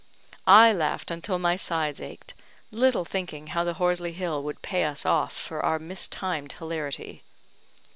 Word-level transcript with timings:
I 0.47 0.73
laughed 0.73 1.11
until 1.11 1.37
my 1.37 1.55
sides 1.55 2.01
ached; 2.01 2.33
little 2.71 3.05
thinking 3.05 3.47
how 3.53 3.63
the 3.63 3.75
Horsley 3.75 4.13
Hill 4.13 4.41
would 4.41 4.63
pay 4.63 4.83
us 4.83 5.05
off 5.05 5.35
for 5.37 5.63
our 5.63 5.77
mistimed 5.77 6.53
hilarity. 6.53 7.21